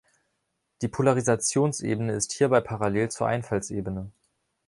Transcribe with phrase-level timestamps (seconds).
[0.81, 4.11] Die Polarisationsebene ist hierbei parallel zur Einfallsebene.